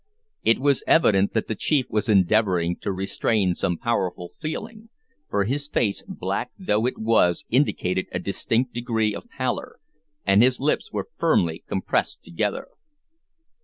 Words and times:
It 0.43 0.57
was 0.57 0.83
evident 0.87 1.35
that 1.35 1.47
the 1.47 1.53
chief 1.53 1.85
was 1.87 2.09
endeavouring 2.09 2.75
to 2.77 2.91
restrain 2.91 3.53
some 3.53 3.77
powerful 3.77 4.29
feeling, 4.39 4.89
for 5.29 5.43
his 5.43 5.67
face, 5.67 6.01
black 6.07 6.49
though 6.57 6.87
it 6.87 6.97
was, 6.97 7.45
indicated 7.51 8.07
a 8.11 8.17
distinct 8.17 8.73
degree 8.73 9.13
of 9.13 9.29
pallor, 9.29 9.75
and 10.25 10.41
his 10.41 10.59
lips 10.59 10.91
were 10.91 11.09
firmly 11.19 11.63
compressed 11.67 12.23
together. 12.23 12.69